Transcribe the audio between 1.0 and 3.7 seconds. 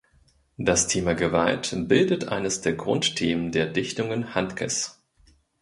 Gewalt bildet eines der Grundthemen der